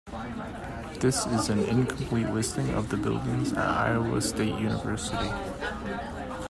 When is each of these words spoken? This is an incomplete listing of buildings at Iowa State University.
This 0.99 1.27
is 1.27 1.49
an 1.49 1.59
incomplete 1.59 2.27
listing 2.31 2.71
of 2.73 2.89
buildings 2.89 3.51
at 3.53 3.59
Iowa 3.59 4.19
State 4.19 4.55
University. 4.59 5.29